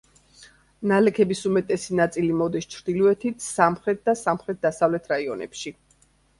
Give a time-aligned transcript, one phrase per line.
[0.91, 5.79] ნალექების უმეტესი ნაწილი მოდის ჩრდილოეთით, სამხრეთ და სამხრეთ-დასავლეთ რაიონებში.